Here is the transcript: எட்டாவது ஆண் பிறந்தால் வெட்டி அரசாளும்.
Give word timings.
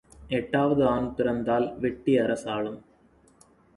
எட்டாவது 0.29 0.83
ஆண் 0.85 1.09
பிறந்தால் 1.15 1.77
வெட்டி 1.79 2.19
அரசாளும். 2.19 2.79